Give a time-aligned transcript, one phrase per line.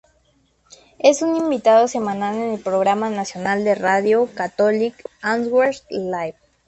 [0.97, 6.33] Es un invitado semanal en el programa nacional de radio Catholic Answers Live.